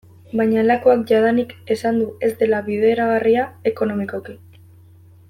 Baina 0.39 0.61
Lakuak 0.67 1.03
jadanik 1.11 1.53
esan 1.75 2.01
du 2.03 2.07
ez 2.29 2.31
dela 2.41 2.63
bideragarria 2.71 3.45
ekonomikoki. 3.73 4.39